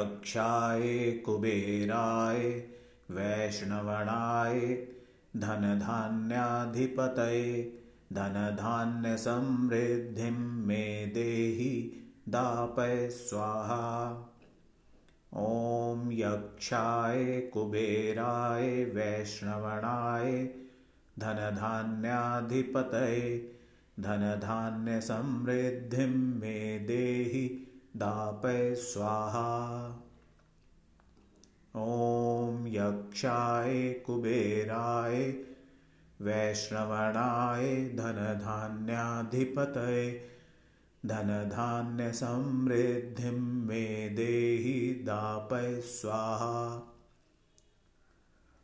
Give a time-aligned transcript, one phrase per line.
[0.00, 2.64] यक्षाय कुबेराय
[3.10, 4.86] वैष्णवणाय
[5.36, 7.72] धनधान्याधिपतये
[8.12, 11.92] धनधान्यसमृद्धिं मे देहि
[12.28, 14.26] दापय स्वाहा।
[15.34, 20.48] ॐ यक्षाय कुबेराय वैष्णवणाय
[21.18, 23.52] धनधान्याधिपतये
[24.00, 30.02] धनधान्यसमृद्धिं मे देहि दापय स्वाहा।
[31.76, 35.44] ॐ यक्षाय कुबेराय
[36.20, 40.30] वैष्णवणाय धनधान्याधिपतये,
[41.06, 46.86] धनधान्यसमृद्धिं मे देहि दापय स्वाहा।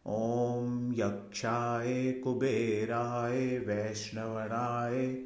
[0.07, 5.25] ॐ यक्षाय कुबेराय वैष्णवणाय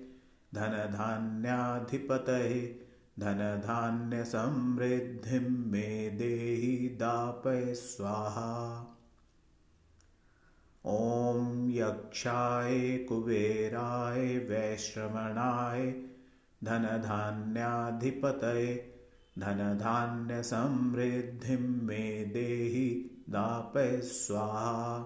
[0.54, 2.89] धनधान्याधिपतये
[3.20, 8.86] धनधान्यसमृद्धिं मे देहि दापय स्वाहा।
[10.86, 15.94] ॐ यक्षाय कुबेराय वैश्रवणाय
[16.64, 18.94] धनधान्याधिपतये
[19.38, 24.98] धनधान्यसमृद्धिं मे देहि दापय स्वाहा।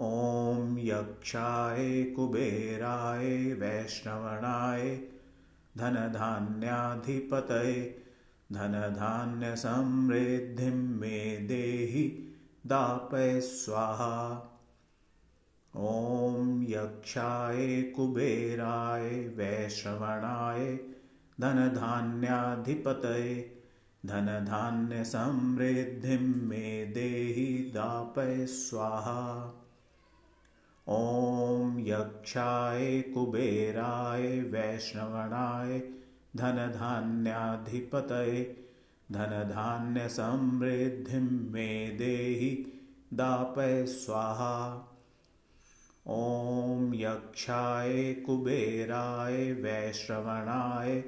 [0.00, 5.00] ॐ यक्षाय कुबेराय वैष्णवणाय
[5.78, 8.04] धनधान्याधिपतये
[8.52, 12.32] धनधान्यसमृद्धिं मे देहि
[12.66, 14.48] दापय स्वाहा।
[15.76, 20.80] ॐ यक्षाय कुबेराय वैश्रवणाय
[21.40, 23.60] धनधान्याधिपतये
[24.06, 29.58] धनधान्यसमृद्धिं मे देहि दापय स्वाहा।
[30.88, 35.82] ॐ यक्षाय कुबेराय वैष्णवणाय
[36.36, 38.66] धनधान्याधिपतये
[39.12, 42.72] धनधान्यसमृद्धिं मे देहि
[43.14, 44.88] दापय स्वाहा।
[46.06, 51.04] ॐ यक्षाय कुबेराय वैश्रवणाय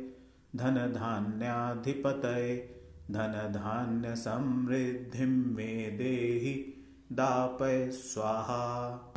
[0.57, 2.79] धनधान्याधिपतये
[3.11, 6.83] धनधान्यसमृद्धिं मे देहि
[7.13, 9.11] दापय स्वाहा।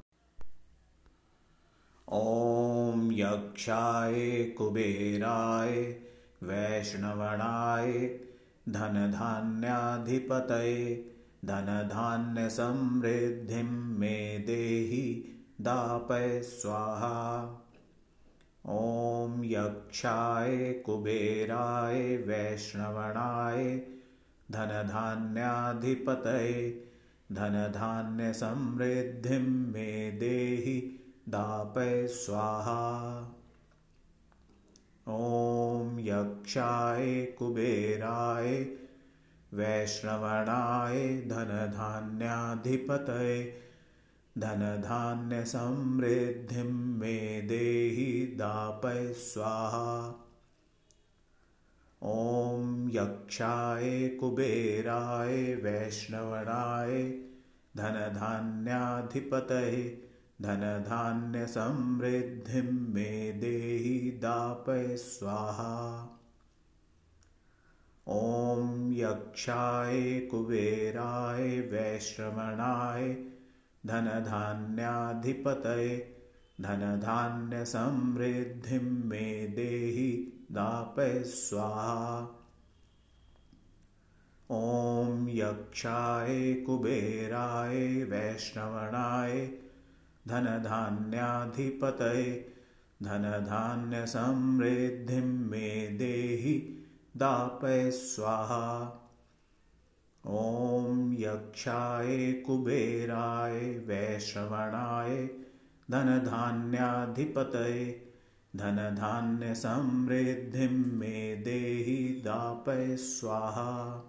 [2.12, 5.96] ॐ यक्षाय कुबेराय
[6.44, 7.92] वैष्णवणाय
[8.70, 11.06] धनधान्याधिपतये
[11.46, 17.14] धनधान्यसमृद्धिं मे देहि दापय स्वाहा।
[18.70, 23.82] ॐ यक्षाय कुबेराय वैष्णवणाय
[24.52, 26.84] धनधान्याधिपतये
[27.32, 30.97] धनधान्यसमृद्धिं मे देहि
[31.30, 33.22] दापय स्वाहा।
[35.08, 38.68] ॐ यक्षाय कुबेराय,
[39.54, 43.54] वैष्णवणाय धनधान्याधिपतये,
[44.38, 50.26] धनधान्यसमृद्धिं मे देहि दापय स्वाहा।
[52.04, 57.20] ॐ यक्षाय कुबेराय, वैष्णवणाय
[57.78, 60.07] धनधान्याधिपतये
[60.42, 66.10] धनधान्यसमृद्धिं मे देहि दापय स्वाहा।
[68.08, 73.18] ॐ यक्षाय कुबेराय वैश्रवणाय
[73.86, 76.16] धनधान्याधिपतये
[76.62, 82.28] धनधान्यसमृद्धिं मे देहि दापय स्वाहा।
[84.52, 89.52] ॐ यक्षाय कुबेराय वैष्णवणाय
[90.28, 92.54] धनधान्याधिपतये
[93.04, 96.84] धनधान्यसमृद्धिं मे देहि
[97.18, 99.04] दापय स्वाहा।
[100.28, 105.30] ॐ यक्षाय कुबेराय वैश्रवणाय
[105.92, 108.08] धनधान्याधिपतये
[108.56, 114.04] धनधान्यसमृद्धिं मे देहि दापय स्वाहा।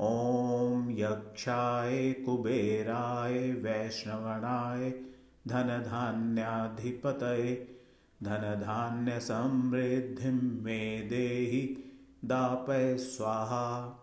[0.00, 4.92] ॐ यक्षाय कुबेराय वैष्णवणाय
[5.48, 7.78] धनधान्याधिपतये
[8.22, 11.84] धनधान्यसमृद्धिं मे देहि
[12.24, 13.96] दापय स्वाहा।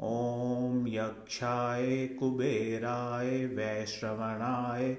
[0.00, 4.96] ॐ यक्षाय कुबेराय वैश्रवणाय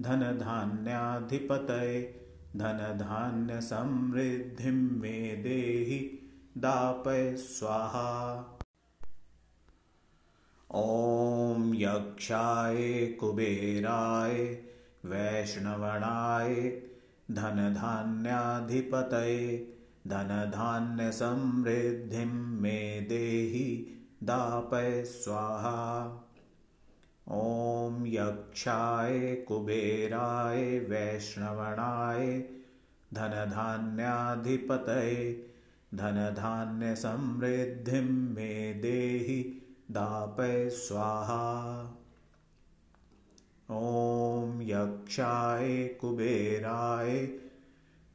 [0.00, 2.20] धनधान्याधिपतये
[2.56, 8.50] धनधान्यसमृद्धिं मे देहि दापय स्वाहा
[10.76, 14.58] ॐ यक्षाय कुबेराय
[15.04, 16.54] वैष्णवणाय
[17.30, 19.66] धनधान्याधिपतये
[20.08, 23.86] धनधान्यसमृद्धिं मे देहि
[24.22, 26.04] दापय स्वाहा।
[27.28, 32.42] ॐ यक्षाय कुबेराय वैष्णवणाय
[33.14, 35.46] धनधान्याधिपतये
[35.94, 41.84] धनधान्यसमृद्धिं मे देहि दापय स्वाहा।
[43.70, 47.38] ॐ यक्षाय कुबेराय,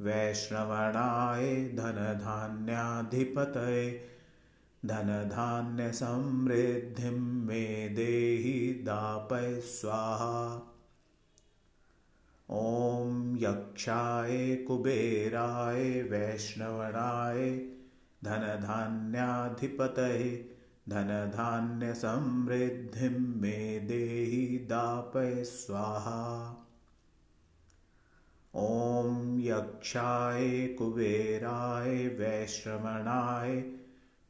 [0.01, 4.10] वैष्णवणाय धनधान्याधिपतये,
[4.86, 10.62] धनधान्यसमृद्धिं मे देहि दापय स्वाहा।
[12.50, 17.68] ॐ यक्षाय कुबेराय, वैष्णवणाय
[18.24, 20.59] धनधान्याधिपतये
[20.89, 26.56] धनधान्यसमृद्धिं मे देहि दापय स्वाहा।
[28.56, 33.63] ॐ यक्षाय कुबेराय वैश्रवणाय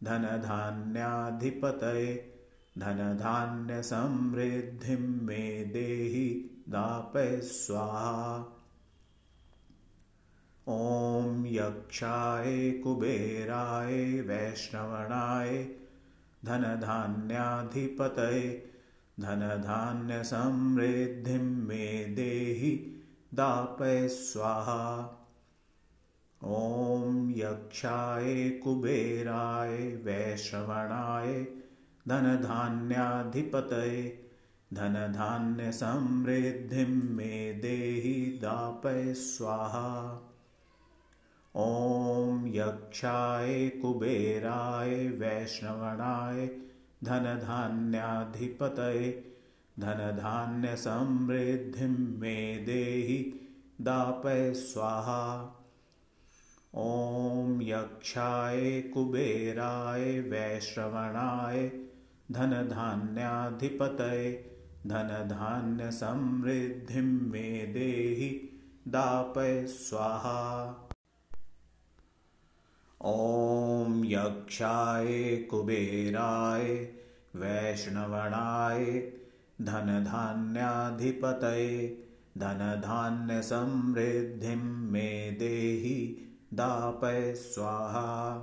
[0.03, 2.33] धनधान्याधिपतये
[2.77, 8.45] धनधान्यसमृद्धिं मे देहि दापय स्वाहा।
[10.67, 15.69] ॐ यक्षाय कुबेराय वैष्णवणाय
[16.45, 18.71] धनधान्याधिपतये
[19.19, 23.03] धनधान्यसमृद्धिं मे देहि
[23.33, 25.15] दापय स्वाहा।
[26.43, 31.47] ॐ यक्षाय कुबेराय वैश्रवणाय
[32.07, 34.29] धनधान्याधिपतये
[34.73, 40.25] धनधान्यसमृद्धिं मे देहि दापय स्वाहा।
[41.55, 46.49] ॐ यक्षाय कुबेराय वैष्णवणाय
[47.03, 49.35] धनधान्याधिपतये
[49.79, 53.47] धनधान्यसमृद्धिं मे देहि
[53.81, 55.55] दापय स्वाहा।
[56.75, 61.71] ॐ यक्षाय कुबेराय वैश्रवणाय
[62.31, 64.51] धनधान्याधिपतये
[64.87, 70.78] धनधान्यसमृद्धिं मे देहि दापय स्वाहा।
[73.05, 76.87] ॐ यक्षाय कुबेराय
[77.35, 79.11] वैष्णवणाय
[79.61, 81.97] धनधान्याधिपतये
[82.37, 88.35] धनधान्यसमृद्धिं मे देहि दापय स्वाहा।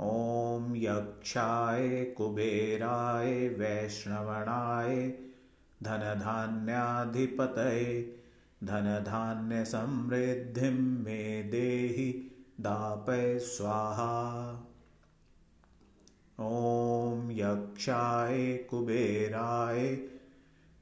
[0.00, 5.12] ॐ यक्षाय कुबेराय वैष्णवणाय
[5.82, 8.16] धनधान्याधिपतये
[8.64, 12.27] धनधान्यसमृद्धिं मे देहि
[12.60, 14.64] दापय स्वाहा।
[16.40, 19.98] ॐ यक्षाय कुबेराय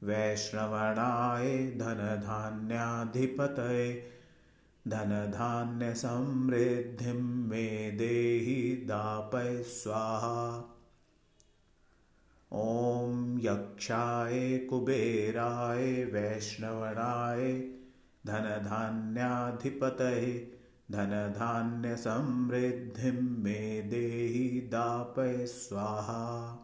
[0.02, 4.10] वैष्णवणाय धनधान्याधिपतये,
[4.88, 10.74] धनधान्यसमृद्धिं मे देहि दापय स्वाहा।
[12.52, 17.70] ॐ यक्षाय कुबेराय वैष्णवणाय
[18.26, 20.55] धनधान्याधिपतये
[20.92, 26.62] धनधान्यसमृद्धिं मे देहि दापय स्वाहा।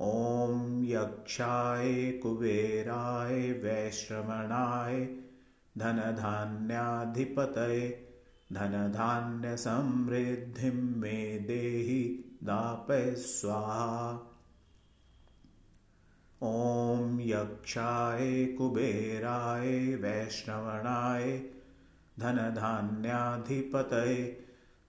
[0.00, 5.08] ॐ यक्षाय कुबेराय वैश्रवणाय
[5.78, 8.08] धनधान्याधिपतये
[8.52, 14.18] धनधान्यसमृद्धिं मे देहि दापय स्वाहा।
[16.42, 21.42] ॐ यक्षाय कुबेराय वैष्णवणाय
[22.18, 24.44] धनधान्याधिपतये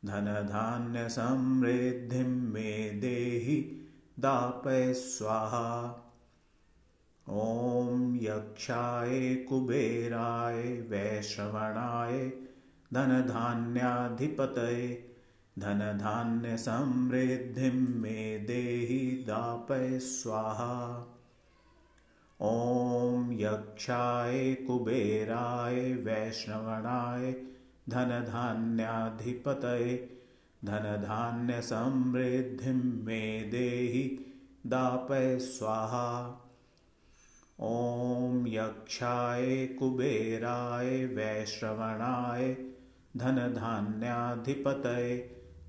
[0.05, 3.87] धनधान्यसमृद्धिं मे देहि
[4.19, 6.05] दापय स्वाहा।
[7.29, 12.31] ॐ यक्षाय कुबेराय वैश्रवणाय
[12.93, 15.09] धनधान्याधिपतये
[15.59, 21.05] धनधान्यसमृद्धिं मे देहि दापय स्वाहा।
[22.41, 27.33] ॐ यक्षाय कुबेराय वैष्णवणाय
[27.89, 30.19] धनधान्याधिपतये
[30.65, 34.25] धनधान्यसमृद्धिं मे देहि
[34.67, 36.09] दापय स्वाहा।
[37.59, 42.57] ॐ यक्षाय कुबेराय वैश्रवणाय
[43.17, 45.17] धनधान्याधिपतये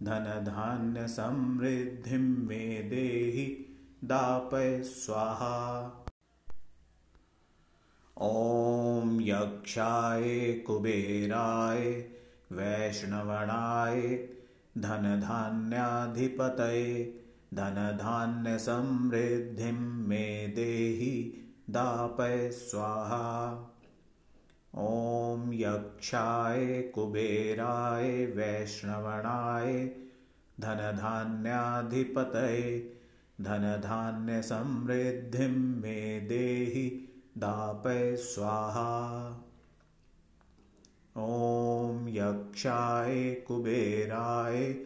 [0.02, 3.66] धनधान्यसमृद्धिं मे देहि
[4.04, 5.96] दापय स्वाहा
[8.22, 12.04] ॐ यक्षाय कुबेराय
[12.52, 14.28] वैष्णवणाय
[14.78, 17.14] धनधान्याधिपतये
[17.54, 23.50] धनधान्यसमृद्धिं मे देहि दापय स्वाहा।
[24.74, 29.90] ॐ यक्षाय कुबेराय वैष्णवणाय
[30.60, 32.92] धनधान्याधिपतये
[33.40, 37.06] धनधान्यसमृद्धिं मे देहि
[37.38, 39.30] दापय स्वाहा।
[41.16, 44.76] ॐ यक्षाय कुबेराय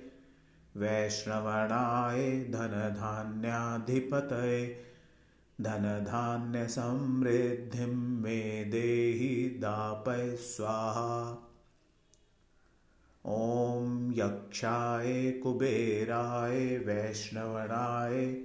[0.76, 4.80] वैष्णवणाय धनधान्याधिपतये,
[5.60, 11.38] धनधान्यसमृद्धिं मे देहि दापय स्वाहा।
[13.26, 18.42] ॐ यक्षाय कुबेराय वैष्णवणाय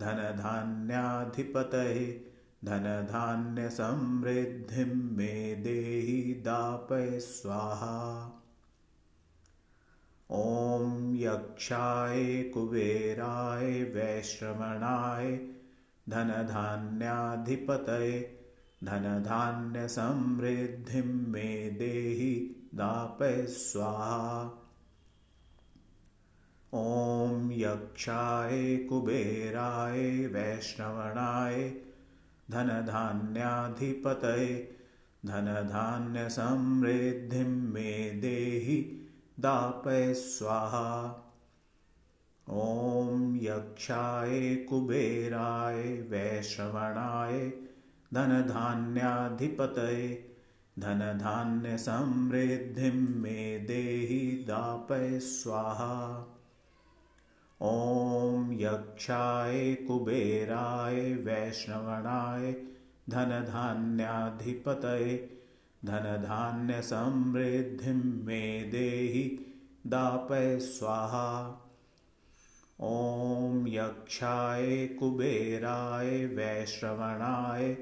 [0.00, 2.33] धनधान्याधिपतये
[2.64, 8.40] धनधान्यसमृद्धिं मे देहि दापय स्वाहा।
[10.30, 15.40] ॐ यक्षाय कुबेराय वैश्रवणाय
[16.08, 18.38] धनधान्याधिपतये
[18.84, 24.60] धनधान्यसमृद्धिं मे देहि दापय स्वाहा।
[26.74, 31.74] ॐ यक्षाय कुबेराय वैष्णवणाय
[32.50, 34.78] धनधान्याधिपतये
[35.26, 39.06] धनधान्यसमृद्धिं मे देहि
[39.40, 41.20] दापय स्वाहा।
[42.50, 47.52] ॐ यक्षाय कुबेराय वैश्रवणाय
[48.14, 50.30] धनधान्याधिपतये
[50.78, 56.30] धनधान्यसमृद्धिं मे देहि दापय स्वाहा।
[57.62, 62.54] ॐ यक्षाय कुबेराय वैष्णवणाय
[63.10, 65.40] धनधान्याधिपतये
[65.84, 69.54] धनधान्यसमृद्धिं मे देहि
[69.86, 71.60] दापय स्वाहा।
[72.80, 77.76] ॐ यक्षाय कुबेराय वैश्रवणाय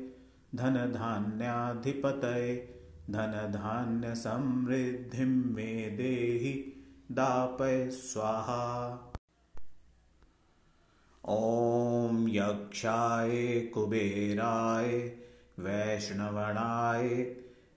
[0.54, 2.78] धनधान्याधिपतये
[3.10, 6.72] धनधान्यसमृद्धिं मे देहि
[7.12, 9.08] दापय स्वाहा।
[11.28, 15.12] ॐ यक्षाय कुबेराय
[15.58, 17.08] वैष्णवणाय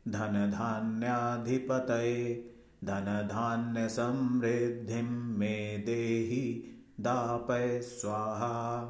[0.08, 2.44] धनधान्याधिपतये
[2.84, 8.82] धनधान्यसमृद्धिं मे देहि दापय स्वाहा।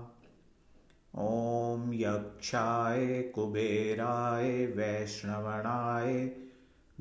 [1.17, 6.31] ॐ यक्षाय कुबेराय वैष्णवणाय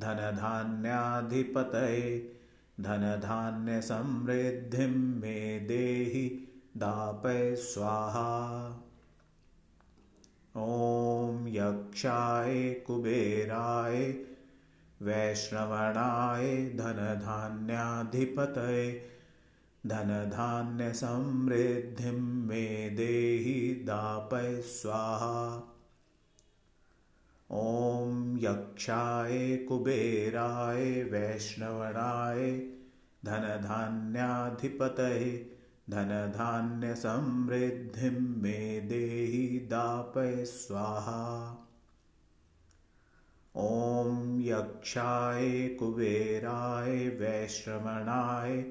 [0.01, 2.33] धनधान्याधिपतये
[2.81, 8.81] धनधान्यसमृद्धिं मे देहि दापय स्वाहा।
[10.57, 14.15] ॐ यक्षाय कुबेराय
[15.03, 19.03] वैष्णवणाय धनधान्याधिपतये,
[19.87, 25.73] धनधान्यसमृद्धिं मे देहि दापय स्वाहा।
[27.51, 32.67] ॐ यक्षाय कुबेराय वैष्णवणाय
[33.25, 35.54] धनधान्याधिपतये
[35.91, 41.61] धनधान्यसमृद्धिं मे देहि दापय स्वाहा।
[43.57, 48.65] ॐ यक्षाय कुबेराय वैश्रवणाय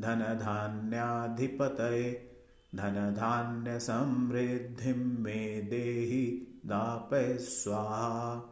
[0.00, 2.30] धनधान्याधिपतये
[2.74, 8.42] धनधान्यसमृद्धिं मे देहि दापय स्वाहा।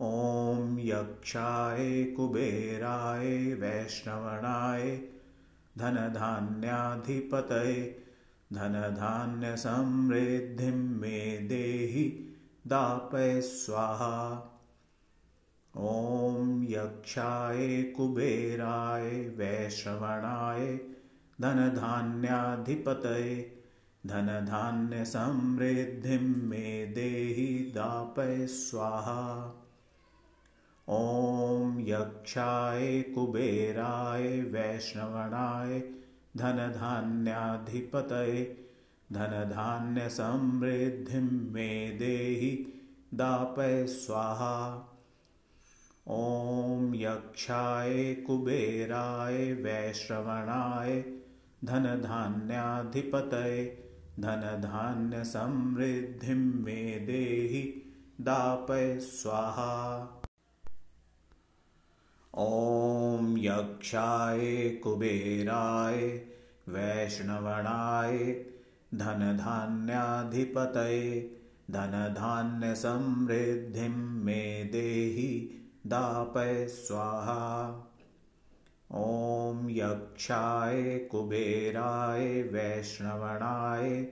[0.00, 5.00] ॐ यक्षाय कुबेराय वैष्णवणाय
[5.78, 8.02] धनधान्याधिपतये
[8.52, 12.34] धनधान्यसमृद्धिं मे देहि
[12.66, 14.52] दापय स्वाहा।
[15.76, 20.80] ॐ यक्षाय कुबेराय वैश्रवणाय
[21.40, 23.62] धनधान्याधिपतये
[24.06, 29.62] धनधान्यसमृद्धिं मे देहि दापय स्वाहा।
[30.88, 35.80] ॐ यक्षाय कुबेराय वैष्णवणाय
[36.36, 38.44] धनधान्याधिपतये
[39.12, 41.68] धनधान्यसमृद्धिं मे
[42.00, 42.50] देहि
[43.14, 44.56] दापय स्वाहा।
[46.08, 51.02] ॐ यक्षाय कुबेराय वैश्रवणाय
[51.64, 53.64] धनधान्याधिपतये
[54.20, 57.62] धनधान्यसमृद्धिं मे देहि
[58.20, 60.12] दापय स्वाहा
[62.38, 63.36] ॐ
[63.86, 65.96] यक्षाय कुबेराय
[66.68, 68.18] वैष्णवणाय
[68.94, 71.30] धनधान्याधिपतये
[71.70, 77.66] धनधान्यसमृद्धिं मे देहि दापय स्वाहा।
[78.92, 84.06] ॐ यक्षाय कुबेराय वैष्णवणाय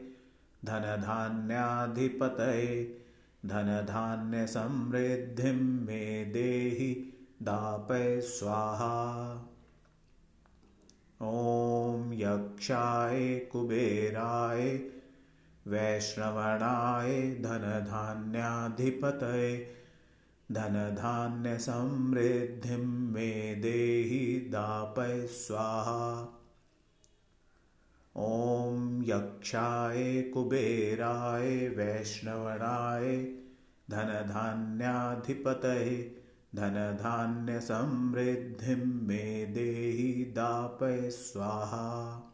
[0.64, 2.68] धनधान्याधिपतये
[3.46, 7.12] धनधान्यसमृद्धिं मे देहि
[7.42, 9.50] दापय स्वाहा
[11.24, 14.80] ॐ यक्षाय कुबेराय
[15.66, 19.74] वैष्णवणाय धनधान्याधिपतये
[20.52, 26.40] धनधान्यसमृद्धिं मे देहि दापय स्वाहा।
[28.16, 33.34] ॐ यक्षाय कुबेराय वैष्णवणाय
[33.90, 36.23] धनधान्याधिपतये
[36.54, 42.30] धनधान्यसमृद्धिं मे देहि दापय स्वाहा।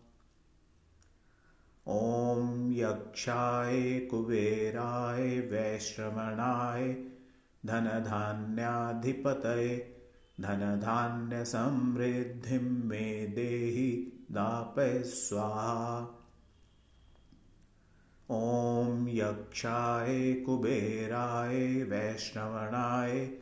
[1.86, 6.96] ॐ यक्षाय कुबेराय वैश्रवणाय
[7.66, 9.96] धनधान्याधिपतये
[10.40, 16.16] धनधान्यसमृद्धिं मे देहि दापय स्वाहा।
[18.30, 23.32] ॐ यक्षाय कुबेराय वैष्णवणाय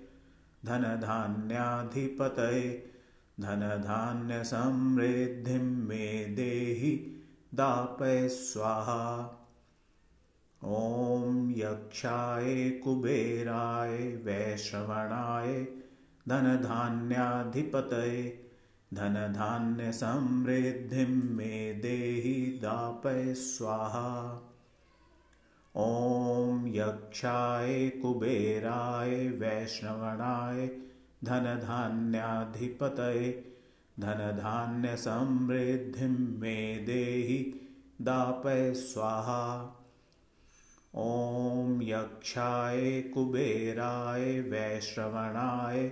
[0.68, 2.92] धनधान्याधिपतये
[3.40, 7.22] धनधान्यसमृद्धिं मे देहि
[7.54, 9.34] दापय स्वाहा।
[10.64, 15.66] ॐ यक्षाय कुबेराय वैश्रवणाय
[16.28, 18.44] धनधान्याधिपतये
[18.94, 24.42] धनधान्यसमृद्धिं मे देहि दापय स्वाहा।
[25.76, 30.68] ॐ यक्षाय कुबेराय वैष्णवणाय
[31.24, 33.30] धनधान्याधिपतये
[34.00, 36.54] धनधान्यसमृद्धिं मे
[36.86, 37.38] देहि
[38.02, 39.44] दापय स्वाहा।
[40.94, 45.90] ॐ यक्षाय कुबेराय वैश्रवणाय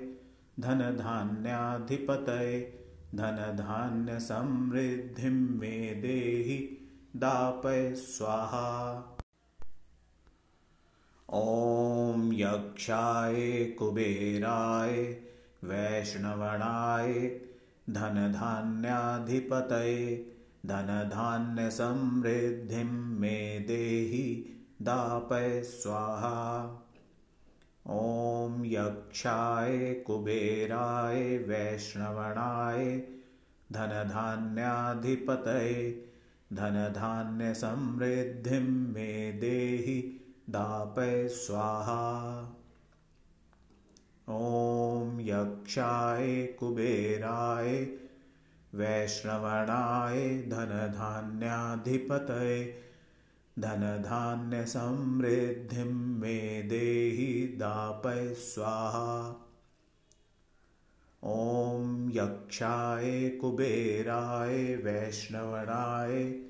[0.61, 2.61] धनधान्याधिपतये
[3.15, 6.59] धनधान्यसमृद्धिं मे देहि
[7.17, 9.13] दापय स्वाहा
[11.35, 14.93] ॐ यक्षाय कुबेराय
[15.65, 17.13] वैष्णवणाय
[17.91, 19.97] धनधान्याधिपतये
[20.67, 26.65] धनधान्यसमृद्धिं मे देहि दापय स्वाहा।
[27.87, 33.03] ॐ यक्षाय कुबेराय वैष्णवणाय
[33.73, 35.91] धनधान्याधिपतये
[36.53, 42.43] धनधान्यसमृद्धिं मे देहि दापय स्वाहा।
[44.29, 47.89] ॐ यक्षाय कुबेराय,
[48.75, 52.83] वैष्णवणाय धनधान्याधिपतये,
[53.59, 59.37] धनधान्यसमृद्धिं मे देहि दापय स्वाहा।
[61.25, 66.41] ॐ यक्षाय कुबेराय, वैष्णवणाय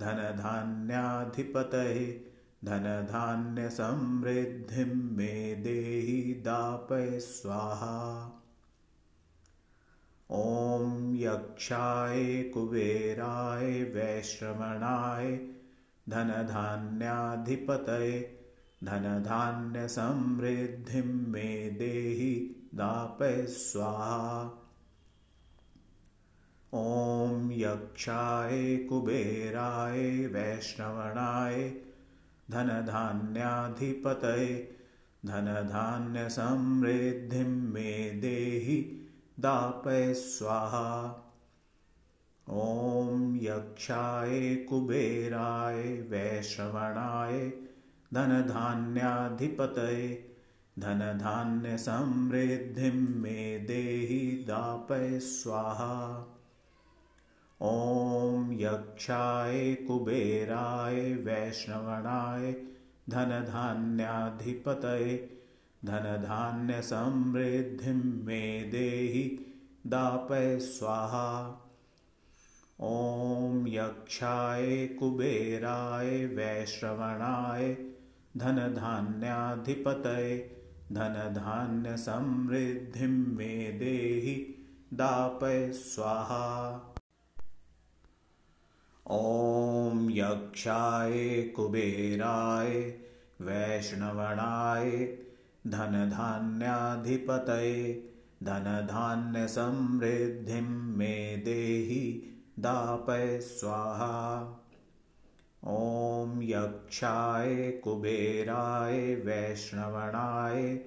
[0.00, 2.27] धनधान्याधिपतये
[2.64, 8.34] धनधान्यसमृद्धिं मे देहि दापय स्वाहा।
[10.30, 15.40] ॐ यक्षाय कुबेराय वैश्रवणाय
[16.08, 18.38] धनधान्याधिपतये
[18.84, 24.50] धनधान्यसमृद्धिं मे देहि दापय स्वाहा।
[26.74, 31.76] ॐ यक्षाय कुबेराय वैष्णवणाय
[32.50, 34.74] धनधान्याधिपतये
[35.26, 39.08] धनधान्यसमृद्धिं मे देहि
[39.40, 41.24] दापय स्वाहा।
[42.50, 47.52] ॐ यक्षाय कुबेराय वैश्रवणाय
[48.14, 50.34] धनधान्याधिपतये
[50.78, 56.34] धनधान्यसमृद्धिं मे देहि दापय स्वाहा।
[57.62, 62.56] ॐ यक्षाय कुबेराय वैष्णवणाय
[63.10, 65.38] धनधान्याधिपतये
[65.84, 69.54] धनधान्यसमृद्धिं मे देहि
[69.86, 71.64] दापय स्वाहा।
[72.80, 77.76] ॐ यक्षाय कुबेराय वैश्रवणाय
[78.36, 80.60] धनधान्याधिपतये
[80.92, 84.54] धनधान्यसमृद्धिं मे देहि
[84.94, 86.78] दापय स्वाहा
[89.10, 92.94] ॐ यक्षाय कुबेराय
[93.40, 94.90] वैष्णवणाय
[95.66, 98.02] धनधान्याधिपतये
[98.42, 102.22] धनधान्यसमृद्धिं मे देहि
[102.58, 104.38] दापय स्वाहा।
[105.66, 110.78] ॐ यक्षाय कुबेराय वैष्णवणाय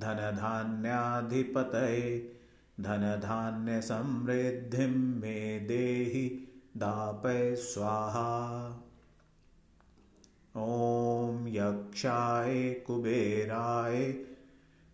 [0.00, 2.32] धनधान्याधिपतये
[2.80, 6.44] धनधान्यसमृद्धिं मे देहि
[6.76, 8.68] दापय स्वाहा।
[10.56, 14.14] ॐ यक्षाय कुबेराय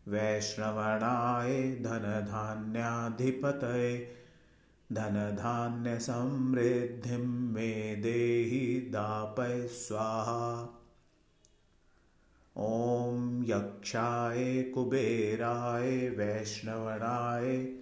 [0.09, 4.09] वैष्णवणाय धनधान्याधिपतये,
[4.93, 10.81] धनधान्यसमृद्धिं मे देहि दापय स्वाहा।
[12.57, 17.75] ॐ यक्षाय कुबेराय वैष्णवणाय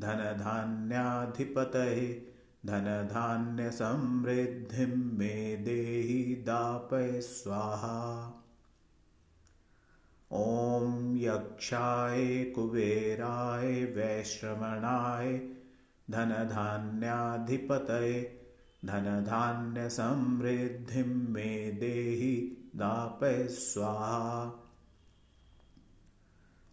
[0.00, 2.33] धनधान्याधिपतये
[2.66, 8.40] धनधान्यसमृद्धिं मे देहि दापय स्वाहा।
[10.32, 15.42] ॐ यक्षाय कुबेराय वैश्रवणाय
[16.10, 18.40] धनधान्याधिपतये
[18.84, 24.52] धनधान्यसमृद्धिं मे देहि दापय स्वाहा।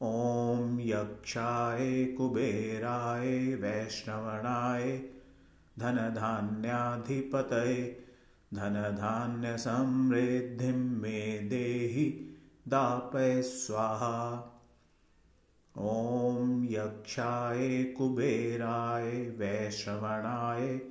[0.01, 5.03] ॐ यक्षाय कुबेराय वैष्णवणाय
[5.81, 8.05] धनधान्याधिपतये
[8.53, 12.35] धनधान्यसमृद्धिं मे देहि
[12.67, 14.47] दापय स्वाहा।
[15.77, 20.81] ॐ यक्षाय कुबेराय वैश्रवणाय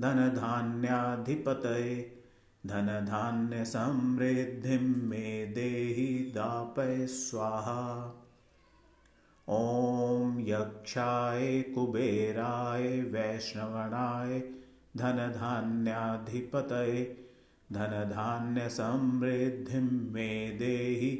[0.00, 2.20] धनधान्याधिपतये
[2.66, 8.16] धनधान्यसमृद्धिं मे देहि दापय स्वाहा।
[9.50, 14.42] ॐ यक्षाय कुबेराय वैष्णवणाय
[14.96, 17.02] धनधान्याधिपतये
[17.72, 21.10] धनधान्यसमृद्धिं मे देहि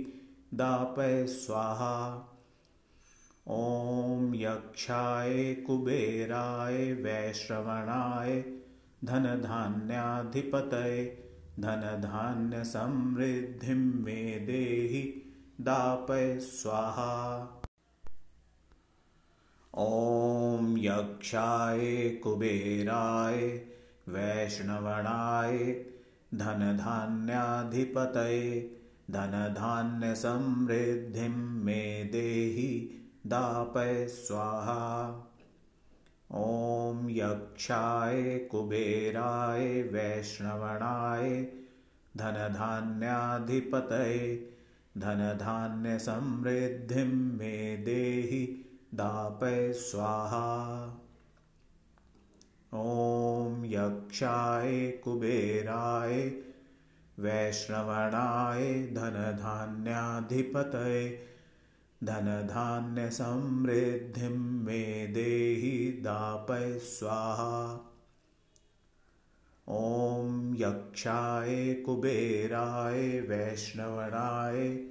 [0.54, 2.26] दापय स्वाहा।
[3.48, 8.44] ॐ यक्षाय कुबेराय वैश्रवणाय
[9.04, 11.04] धनधान्याधिपतये
[11.60, 15.02] धनधान्यसमृद्धिं मे देहि
[15.60, 17.56] दापय स्वाहा
[19.80, 23.38] ॐ यक्षाय कुबेराय
[24.08, 25.58] वैष्णवणाय
[26.34, 28.70] धनधान्याधिपतये
[29.10, 32.90] धनधान्यसमृद्धिं मे देहि
[33.26, 34.84] दापय स्वाहा।
[36.34, 41.46] ॐ यक्षाय कुबेराय वैष्णवणाय
[42.16, 44.48] धनधान्याधिपतये
[44.98, 50.86] धनधान्यसमृद्धिं मे देहि दापय स्वाहा।
[52.74, 56.42] ॐ यक्षाय कुबेराय
[57.18, 61.26] वैष्णवणाय धनधान्याधिपतये,
[62.04, 67.80] धनधान्यसमृद्धिं मे देहि दापय स्वाहा।
[69.68, 74.84] ॐ यक्षाय कुबेराय वैष्णवणाय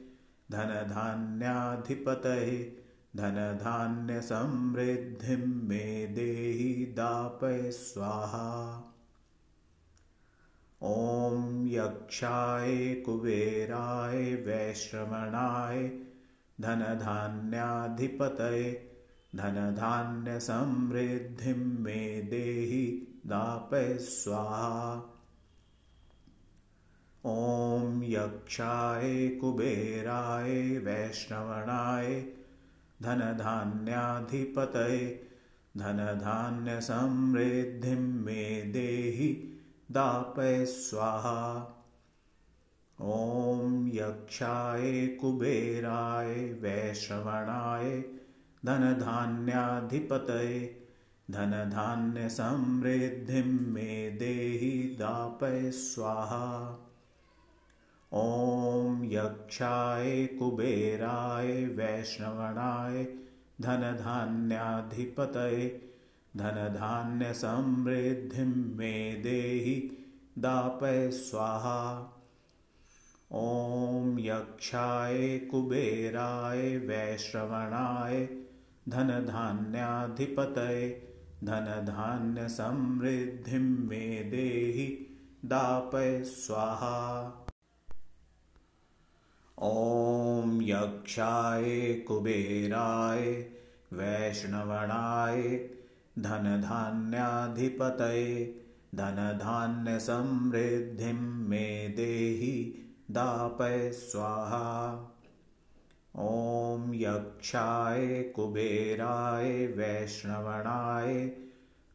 [0.51, 2.78] धनधान्याधिपतये
[3.15, 8.85] धनधान्यसमृद्धिं मे देहि दापय स्वाहा।
[10.83, 15.91] ॐ यक्षाय कुबेराय वैश्रवणाय
[16.61, 18.89] धनधान्याधिपतये
[19.35, 25.01] धनधान्यसमृद्धिं मे देहि दापय स्वाहा।
[27.25, 32.27] ॐ यक्षाय कुबेराय वैष्णवणाय
[33.03, 35.29] धनधान्याधिपतये
[35.77, 39.59] धनधान्यसमृद्धिं मे देहि
[39.91, 41.75] दापय स्वाहा।
[43.01, 48.03] ॐ यक्षाय कुबेराय वैश्रवणाय
[48.65, 50.88] धनधान्याधिपतये
[51.31, 56.85] धनधान्यसमृद्धिं मे देहि दापय स्वाहा।
[58.13, 63.07] ॐ यक्षाय कुबेराय वैष्णवणाय
[63.61, 65.91] धनधान्याधिपतये
[66.37, 70.05] धनधान्यसमृद्धिं मे देहि
[70.37, 72.15] दापय स्वाहा।
[73.31, 78.29] ॐ यक्षाय कुबेराय वैश्रवणाय
[78.89, 81.07] धनधान्याधिपतये
[81.43, 87.35] धनधान्यसमृद्धिं मे देहि दापय स्वाहा।
[89.61, 93.45] ॐ यक्षाय कुबेराय
[93.93, 95.41] वैष्णवणाय
[96.19, 98.55] धनधान्याधिपतये
[98.95, 104.65] धनधान्यसमृद्धिं मे देहि दापय स्वाहा।
[106.15, 111.31] ॐ यक्षाय कुबेराय वैष्णवणाय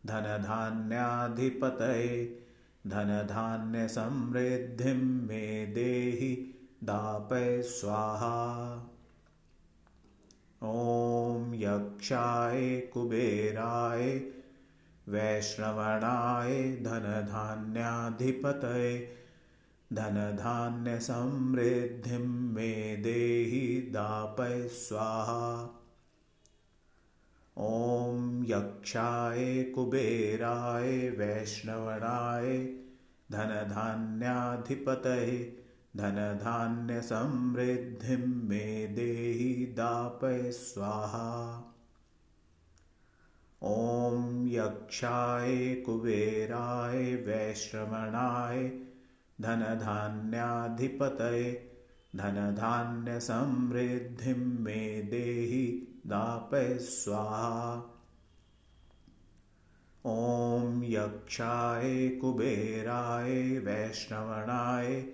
[0.07, 2.39] धनधान्याधिपतये
[2.87, 6.54] धनधान्यसमृद्धिं मे देहि
[6.85, 8.75] दापय स्वाहा।
[10.63, 14.23] ॐ यक्षाय कुबेराय,
[15.09, 19.09] वैश्रवणाय धनधान्याधिपतये,
[19.93, 25.81] धनधान्यसमृद्धिं मे देहि दापय स्वाहा।
[27.59, 32.75] ॐ यक्षाय कुबेराय वैष्णवणाय
[33.33, 35.64] धनधान्याधिपतये
[35.97, 41.63] धनधान्यसमृद्धिं मे देहि दापय स्वाहा।
[43.63, 48.73] ॐ यक्षाय कुबेराय वैश्रमणाय
[49.41, 51.71] धनधान्याधिपतये
[52.17, 57.91] धनधान्यसमृद्धिं मे देहि दापय स्वाहा।
[60.07, 65.07] ॐ यक्षाय कुबेराय वैष्णवणाय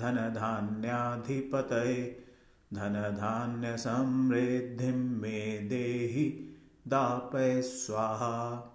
[0.00, 2.24] धनधान्याधिपतये
[2.74, 6.54] धनधान्यसमृद्धिं मे देहि
[6.88, 8.66] दापय स्वाहा।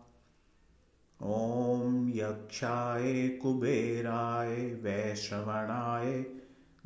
[1.22, 6.26] ॐ यक्षाय कुबेराय वैश्रवणाय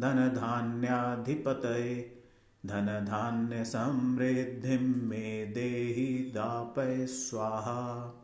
[0.01, 2.19] धनधान्याधिपतये
[2.65, 8.18] धनधान्यसमृद्धिं मे देहि दापय स्वाहा।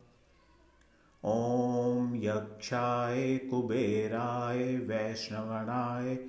[1.28, 6.20] ॐ यक्षाय कुबेराय वैष्णवणाय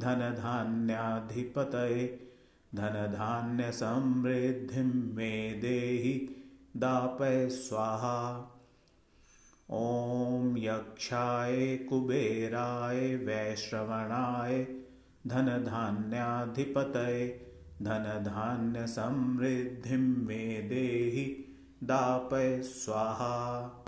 [0.00, 2.28] धनधान्याधिपतये
[2.74, 6.36] धनधान्यसमृद्धिं मे देहि
[6.76, 8.50] दापय स्वाहा।
[9.70, 14.66] ॐ यक्षाय कुबेराय वैश्रवणाय
[15.26, 17.50] धनधान्याधिपतये
[17.82, 21.44] धनधान्यसमृद्धिं मे देहि
[21.84, 23.78] दापय स्वाहा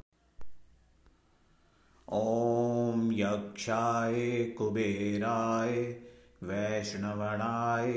[2.13, 5.97] ॐ यक्षाय कुबेराय
[6.43, 7.93] वैष्णवणाय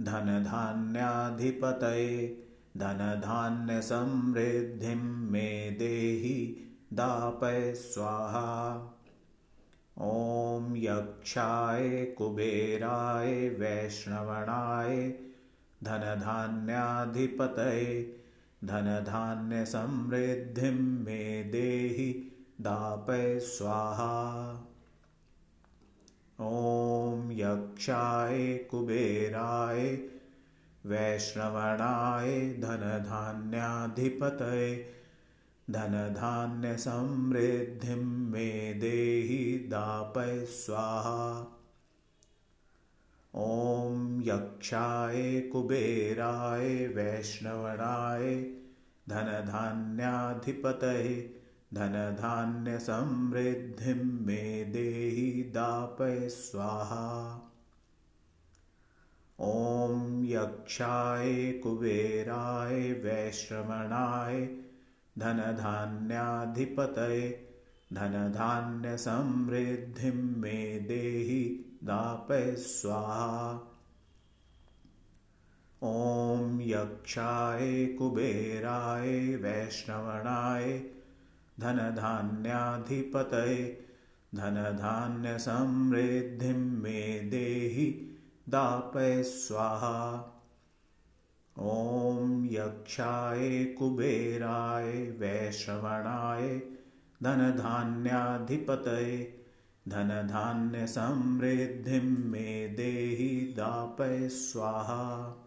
[0.00, 2.36] धनधान्याधिपतये
[2.76, 8.74] धनधान्यसमृद्धिं मे देहि दापय स्वाहा।
[9.98, 15.14] ॐ यक्षाय कुबेराय वैष्णवणाय
[15.84, 18.16] धनधान्याधिपतये
[18.64, 24.56] धनधान्यसमृद्धिं मे देहि दापय स्वाहा।
[26.40, 30.08] ॐ यक्षाय कुबेराय
[30.86, 34.86] वैष्णवणाय धनधान्याधिपतये,
[35.70, 41.46] धनधान्यसमृद्धिं मे देहि दापय स्वाहा।
[43.34, 48.50] ॐ यक्षाय कुबेराय वैष्णवणाय
[49.08, 51.35] धनधान्याधिपतये
[51.74, 57.42] धनधान्यसमृद्धिं मे देहि दापय स्वाहा।
[59.40, 64.48] ॐ यक्षाय कुबेराय वैश्रमणाय
[65.18, 67.48] धनधान्याधिपतये
[67.92, 73.60] धनधान्यसमृद्धिं मे देहि दापय स्वाहा।
[75.82, 80.84] ॐ यक्षाय कुबेराय वैष्णवणाय
[81.60, 83.86] धनधान्याधिपतये
[84.34, 88.16] धनधान्यसमृद्धिं मे देहि
[88.48, 90.32] दापय स्वाहा।
[91.58, 96.62] ॐ यक्षाय कुबेराय वैश्रवणाय
[97.22, 99.44] धनधान्याधिपतये
[99.88, 105.42] धनधान्यसमृद्धिं मे देहि दापय स्वाहा।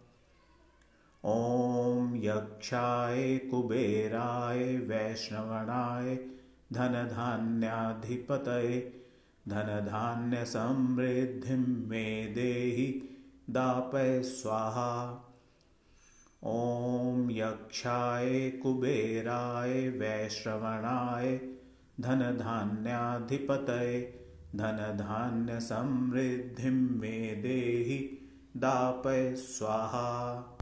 [1.24, 6.18] ॐ यक्षाय कुबेराय वैष्णवणाय
[6.72, 9.02] धनधान्याधिपतये
[9.48, 13.16] धनधान्यसमृद्धिं मे देहि
[13.50, 15.24] दापय स्वाहा।
[16.44, 21.40] ॐ यक्षाय कुबेराय वैश्रवणाय
[22.00, 24.20] धनधान्याधिपतये
[24.56, 30.56] धनधान्यसमृद्धिं मे देहि दापय स्वाहा।